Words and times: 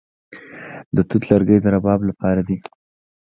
د 0.95 0.97
توت 1.09 1.23
لرګي 1.31 1.57
د 1.61 1.65
رباب 1.75 1.99
لپاره 2.09 2.41
دي. 2.47 2.57